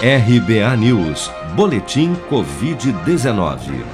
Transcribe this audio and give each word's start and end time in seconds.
RBA 0.00 0.76
News, 0.76 1.28
Boletim 1.56 2.14
Covid-19. 2.30 3.84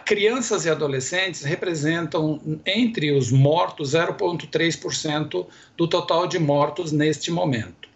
crianças 0.04 0.64
e 0.64 0.70
adolescentes 0.70 1.42
representam, 1.42 2.40
entre 2.64 3.12
os 3.12 3.30
mortos, 3.30 3.92
0,3% 3.92 5.46
do 5.76 5.88
total 5.88 6.26
de 6.26 6.38
mortos 6.38 6.92
neste 6.92 7.30
momento. 7.30 7.88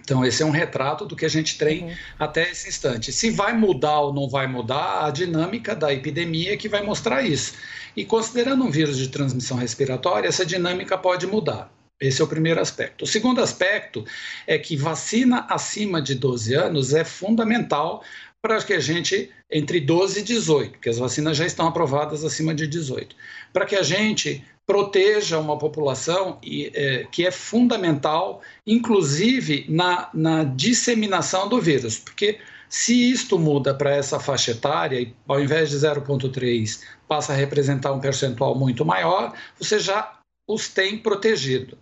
Então, 0.00 0.24
esse 0.24 0.42
é 0.42 0.46
um 0.46 0.50
retrato 0.50 1.04
do 1.04 1.14
que 1.14 1.24
a 1.24 1.28
gente 1.28 1.56
tem 1.56 1.84
uhum. 1.84 1.94
até 2.18 2.50
esse 2.50 2.68
instante. 2.68 3.12
Se 3.12 3.30
vai 3.30 3.56
mudar 3.56 4.00
ou 4.00 4.12
não 4.12 4.28
vai 4.28 4.46
mudar, 4.46 5.06
a 5.06 5.10
dinâmica 5.10 5.76
da 5.76 5.92
epidemia 5.92 6.54
é 6.54 6.56
que 6.56 6.68
vai 6.68 6.82
mostrar 6.82 7.22
isso. 7.22 7.54
E 7.96 8.04
considerando 8.04 8.64
um 8.64 8.70
vírus 8.70 8.96
de 8.96 9.08
transmissão 9.08 9.56
respiratória, 9.56 10.26
essa 10.26 10.44
dinâmica 10.44 10.98
pode 10.98 11.26
mudar. 11.26 11.72
Esse 12.00 12.20
é 12.20 12.24
o 12.24 12.28
primeiro 12.28 12.60
aspecto. 12.60 13.04
O 13.04 13.06
segundo 13.06 13.40
aspecto 13.40 14.04
é 14.44 14.58
que 14.58 14.76
vacina 14.76 15.46
acima 15.48 16.02
de 16.02 16.16
12 16.16 16.52
anos 16.54 16.94
é 16.94 17.04
fundamental 17.04 18.02
para 18.42 18.60
que 18.60 18.72
a 18.72 18.80
gente, 18.80 19.30
entre 19.48 19.80
12 19.80 20.18
e 20.18 20.22
18, 20.22 20.72
porque 20.72 20.88
as 20.88 20.98
vacinas 20.98 21.36
já 21.36 21.46
estão 21.46 21.68
aprovadas 21.68 22.24
acima 22.24 22.52
de 22.52 22.66
18, 22.66 23.14
para 23.52 23.64
que 23.64 23.76
a 23.76 23.84
gente 23.84 24.44
proteja 24.66 25.38
uma 25.38 25.56
população 25.56 26.38
e, 26.42 26.70
é, 26.74 27.04
que 27.04 27.24
é 27.24 27.30
fundamental, 27.30 28.42
inclusive 28.66 29.64
na, 29.68 30.10
na 30.12 30.42
disseminação 30.44 31.48
do 31.48 31.60
vírus, 31.60 31.98
porque 31.98 32.40
se 32.68 33.10
isto 33.10 33.38
muda 33.38 33.74
para 33.74 33.94
essa 33.94 34.18
faixa 34.18 34.50
etária, 34.50 35.00
e 35.00 35.14
ao 35.28 35.40
invés 35.40 35.70
de 35.70 35.76
0,3 35.76 36.80
passa 37.06 37.32
a 37.32 37.36
representar 37.36 37.92
um 37.92 38.00
percentual 38.00 38.58
muito 38.58 38.84
maior, 38.84 39.34
você 39.58 39.78
já 39.78 40.18
os 40.48 40.68
tem 40.68 40.98
protegido 40.98 41.78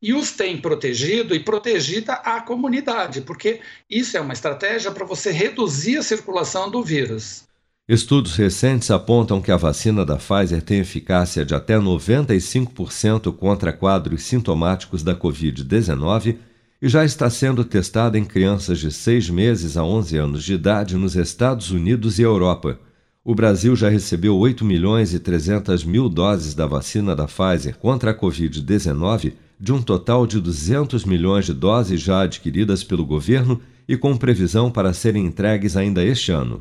e 0.00 0.14
os 0.14 0.32
tem 0.32 0.56
protegido 0.56 1.34
e 1.34 1.40
protegida 1.40 2.14
a 2.14 2.40
comunidade, 2.40 3.20
porque 3.20 3.60
isso 3.88 4.16
é 4.16 4.20
uma 4.20 4.32
estratégia 4.32 4.90
para 4.90 5.04
você 5.04 5.30
reduzir 5.30 5.98
a 5.98 6.02
circulação 6.02 6.70
do 6.70 6.82
vírus. 6.82 7.48
Estudos 7.88 8.36
recentes 8.36 8.90
apontam 8.90 9.40
que 9.40 9.50
a 9.50 9.56
vacina 9.56 10.04
da 10.04 10.16
Pfizer 10.16 10.60
tem 10.60 10.78
eficácia 10.78 11.42
de 11.42 11.54
até 11.54 11.76
95% 11.78 13.32
contra 13.34 13.72
quadros 13.72 14.24
sintomáticos 14.24 15.02
da 15.02 15.14
Covid-19 15.14 16.36
e 16.82 16.88
já 16.88 17.02
está 17.02 17.30
sendo 17.30 17.64
testada 17.64 18.18
em 18.18 18.24
crianças 18.26 18.78
de 18.78 18.92
6 18.92 19.30
meses 19.30 19.76
a 19.76 19.84
11 19.84 20.16
anos 20.18 20.44
de 20.44 20.52
idade 20.52 20.96
nos 20.96 21.16
Estados 21.16 21.70
Unidos 21.70 22.18
e 22.18 22.22
Europa. 22.22 22.78
O 23.24 23.34
Brasil 23.34 23.74
já 23.74 23.88
recebeu 23.88 24.36
8 24.36 24.66
milhões 24.66 25.14
e 25.14 25.18
300 25.18 25.82
mil 25.82 26.10
doses 26.10 26.54
da 26.54 26.66
vacina 26.66 27.16
da 27.16 27.26
Pfizer 27.26 27.76
contra 27.78 28.10
a 28.10 28.14
Covid-19 28.14 29.32
de 29.58 29.72
um 29.72 29.82
total 29.82 30.26
de 30.26 30.40
200 30.40 31.04
milhões 31.04 31.46
de 31.46 31.52
doses 31.52 32.00
já 32.00 32.22
adquiridas 32.22 32.84
pelo 32.84 33.04
governo 33.04 33.60
e 33.88 33.96
com 33.96 34.16
previsão 34.16 34.70
para 34.70 34.92
serem 34.92 35.26
entregues 35.26 35.76
ainda 35.76 36.04
este 36.04 36.30
ano. 36.30 36.60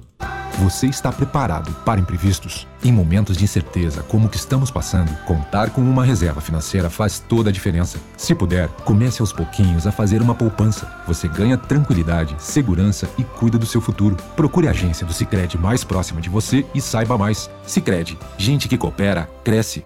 Você 0.60 0.88
está 0.88 1.12
preparado 1.12 1.72
para 1.86 2.00
imprevistos? 2.00 2.66
Em 2.84 2.92
momentos 2.92 3.38
de 3.38 3.44
incerteza 3.44 4.02
como 4.02 4.26
o 4.26 4.30
que 4.30 4.38
estamos 4.38 4.72
passando, 4.72 5.16
contar 5.24 5.70
com 5.70 5.82
uma 5.82 6.04
reserva 6.04 6.42
financeira 6.42 6.90
faz 6.90 7.20
toda 7.20 7.52
a 7.52 7.54
diferença. 7.54 8.00
Se 8.18 8.34
puder, 8.34 8.68
comece 8.84 9.22
aos 9.22 9.32
pouquinhos 9.32 9.86
a 9.86 9.92
fazer 9.92 10.20
uma 10.20 10.34
poupança. 10.34 10.92
Você 11.06 11.28
ganha 11.28 11.60
tranquilidade, 11.60 12.36
segurança 12.40 13.08
e 13.20 13.24
cuida 13.24 13.60
do 13.60 13.68
seu 13.68 13.80
futuro. 13.80 14.18
Procure 14.36 14.68
a 14.68 14.72
agência 14.72 15.06
do 15.06 15.14
Sicredi 15.14 15.60
mais 15.60 15.84
próxima 15.84 16.20
de 16.20 16.30
você 16.30 16.66
e 16.74 16.82
saiba 16.82 17.20
mais. 17.20 17.52
Sicredi, 17.64 18.18
gente 18.36 18.68
que 18.68 18.80
coopera 18.80 19.30
cresce 19.44 19.86